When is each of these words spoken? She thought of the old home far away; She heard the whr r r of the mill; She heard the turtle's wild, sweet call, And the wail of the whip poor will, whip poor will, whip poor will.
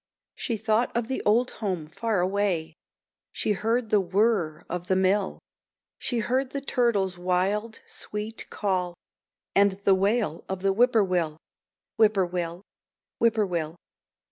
She 0.33 0.57
thought 0.57 0.91
of 0.97 1.05
the 1.05 1.21
old 1.27 1.51
home 1.61 1.85
far 1.87 2.21
away; 2.21 2.73
She 3.31 3.51
heard 3.51 3.91
the 3.91 4.01
whr 4.01 4.31
r 4.31 4.43
r 4.55 4.63
of 4.67 4.87
the 4.87 4.95
mill; 4.95 5.37
She 5.99 6.17
heard 6.17 6.49
the 6.53 6.59
turtle's 6.61 7.19
wild, 7.19 7.81
sweet 7.85 8.49
call, 8.49 8.95
And 9.55 9.73
the 9.83 9.93
wail 9.93 10.43
of 10.49 10.61
the 10.63 10.73
whip 10.73 10.93
poor 10.93 11.03
will, 11.03 11.37
whip 11.97 12.15
poor 12.15 12.25
will, 12.25 12.63
whip 13.19 13.35
poor 13.35 13.45
will. 13.45 13.75